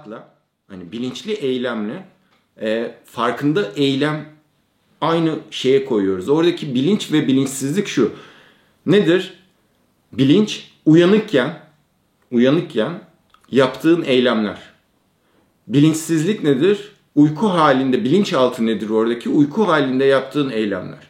[0.00, 0.28] ahlakla,
[0.68, 2.04] hani bilinçli eylemle
[2.60, 4.28] e, farkında eylem
[5.00, 6.28] aynı şeye koyuyoruz.
[6.28, 8.12] Oradaki bilinç ve bilinçsizlik şu.
[8.86, 9.34] Nedir?
[10.12, 11.60] Bilinç uyanıkken,
[12.30, 13.00] uyanıkken
[13.50, 14.58] yaptığın eylemler.
[15.68, 16.92] Bilinçsizlik nedir?
[17.14, 19.28] Uyku halinde, bilinçaltı nedir oradaki?
[19.28, 21.09] Uyku halinde yaptığın eylemler.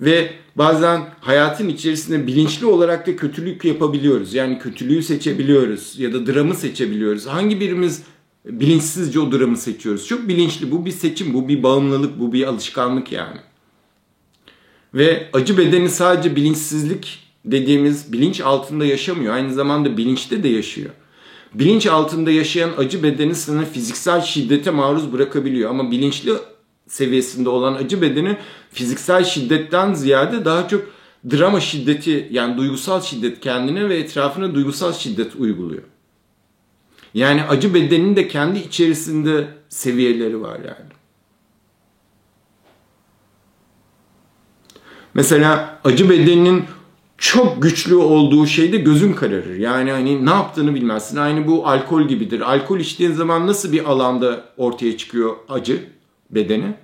[0.00, 4.34] Ve bazen hayatın içerisinde bilinçli olarak da kötülük yapabiliyoruz.
[4.34, 7.26] Yani kötülüğü seçebiliyoruz ya da dramı seçebiliyoruz.
[7.26, 8.02] Hangi birimiz
[8.44, 10.06] bilinçsizce o dramı seçiyoruz?
[10.06, 10.70] Çok bilinçli.
[10.70, 13.38] Bu bir seçim, bu bir bağımlılık, bu bir alışkanlık yani.
[14.94, 19.34] Ve acı bedeni sadece bilinçsizlik dediğimiz bilinç altında yaşamıyor.
[19.34, 20.90] Aynı zamanda bilinçte de yaşıyor.
[21.54, 25.70] Bilinç altında yaşayan acı bedeni sana fiziksel şiddete maruz bırakabiliyor.
[25.70, 26.32] Ama bilinçli
[26.88, 28.38] seviyesinde olan acı bedeni
[28.70, 30.82] fiziksel şiddetten ziyade daha çok
[31.30, 35.82] drama şiddeti yani duygusal şiddet kendine ve etrafına duygusal şiddet uyguluyor.
[37.14, 40.92] Yani acı bedeninin de kendi içerisinde seviyeleri var yani.
[45.14, 46.64] Mesela acı bedeninin
[47.18, 49.56] çok güçlü olduğu şeyde gözün kararır.
[49.56, 51.16] Yani hani ne yaptığını bilmezsin.
[51.16, 52.40] Aynı bu alkol gibidir.
[52.40, 55.84] Alkol içtiğin zaman nasıl bir alanda ortaya çıkıyor acı
[56.30, 56.74] bedeni?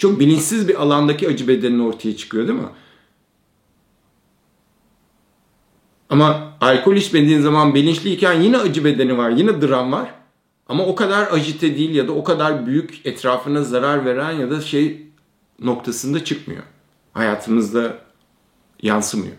[0.00, 2.68] Çok bilinçsiz bir alandaki acı bedenin ortaya çıkıyor değil mi?
[6.10, 10.14] Ama alkol içmediğin zaman bilinçliyken yine acı bedeni var, yine dram var.
[10.68, 14.60] Ama o kadar ajite değil ya da o kadar büyük etrafına zarar veren ya da
[14.60, 15.06] şey
[15.58, 16.62] noktasında çıkmıyor.
[17.12, 17.98] Hayatımızda
[18.82, 19.36] yansımıyor.